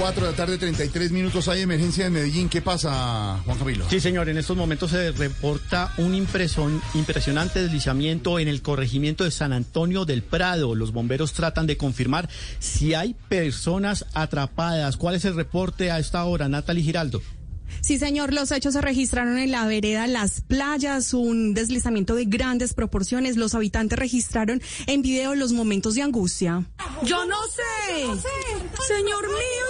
[0.00, 1.46] 4 de la tarde, 33 minutos.
[1.48, 2.48] Hay emergencia en Medellín.
[2.48, 3.84] ¿Qué pasa, Juan Camilo?
[3.90, 4.30] Sí, señor.
[4.30, 10.06] En estos momentos se reporta un impresion, impresionante deslizamiento en el corregimiento de San Antonio
[10.06, 10.74] del Prado.
[10.74, 14.96] Los bomberos tratan de confirmar si hay personas atrapadas.
[14.96, 17.20] ¿Cuál es el reporte a esta hora, Natalie Giraldo?
[17.80, 22.74] Sí, señor, los hechos se registraron en la vereda Las Playas, un deslizamiento de grandes
[22.74, 23.36] proporciones.
[23.36, 26.64] Los habitantes registraron en video los momentos de angustia.
[27.02, 28.04] Yo no sé.
[28.86, 29.66] Señor mío,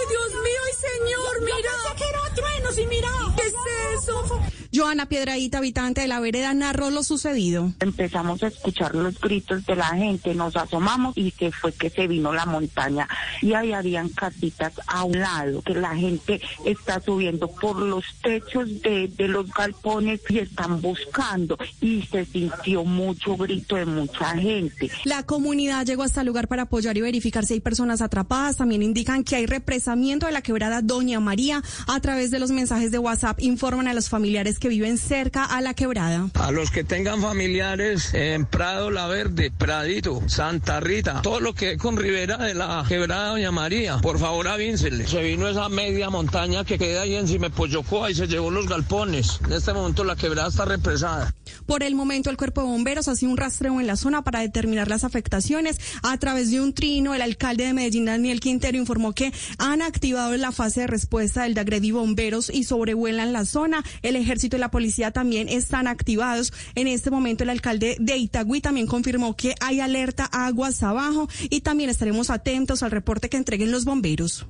[2.77, 3.09] y mira.
[3.35, 4.39] ¿Qué es eso?
[4.73, 7.73] Joana Piedradita, habitante de la vereda, narró lo sucedido.
[7.81, 12.07] Empezamos a escuchar los gritos de la gente, nos asomamos y que fue que se
[12.07, 13.07] vino la montaña
[13.41, 18.81] y ahí habían casitas a un lado, que la gente está subiendo por los techos
[18.81, 24.89] de, de los galpones y están buscando y se sintió mucho grito de mucha gente.
[25.03, 28.57] La comunidad llegó hasta el lugar para apoyar y verificar si hay personas atrapadas.
[28.57, 31.61] También indican que hay represamiento de la quebrada Doña María.
[31.87, 35.59] A través de los mensajes de WhatsApp informan a los familiares que viven cerca a
[35.59, 36.29] la quebrada.
[36.35, 41.71] A los que tengan familiares en Prado La Verde, Pradito, Santa Rita, todo lo que
[41.71, 45.07] es con Rivera de la quebrada Doña María, por favor avíncenle.
[45.07, 48.67] Se vino esa media montaña que queda ahí encima de Poyocoa y se llevó los
[48.67, 49.39] galpones.
[49.43, 51.33] En este momento la quebrada está represada.
[51.65, 54.39] Por el momento el cuerpo de bomberos ha sido un rastreo en la zona para
[54.39, 55.79] determinar las afectaciones.
[56.03, 60.35] A través de un trino, el alcalde de Medellín, Daniel Quintero, informó que han activado
[60.37, 63.83] la fase de respuesta del Dagredí Bomberos y sobrevuelan la zona.
[64.01, 66.53] El ejército y la policía también están activados.
[66.75, 71.61] En este momento el alcalde de Itagüí también confirmó que hay alerta aguas abajo y
[71.61, 74.45] también estaremos atentos al reporte que entreguen los bomberos.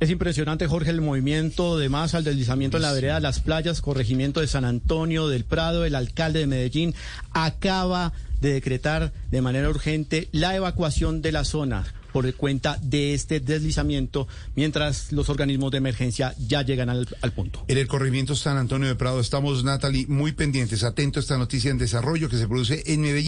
[0.00, 4.40] Es impresionante, Jorge, el movimiento de masa, el deslizamiento en la vereda Las Playas, corregimiento
[4.40, 5.84] de San Antonio del Prado.
[5.84, 6.94] El alcalde de Medellín
[7.32, 11.84] acaba de decretar de manera urgente la evacuación de la zona
[12.14, 14.26] por cuenta de este deslizamiento,
[14.56, 17.64] mientras los organismos de emergencia ya llegan al, al, punto.
[17.68, 21.70] En el corregimiento San Antonio de Prado estamos, Natalie, muy pendientes, atentos a esta noticia
[21.70, 23.18] en desarrollo que se produce en Medellín.